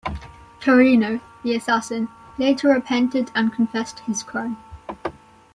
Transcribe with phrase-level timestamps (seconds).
[0.59, 2.09] Carino, the assassin,
[2.39, 4.57] later repented and confessed his crime.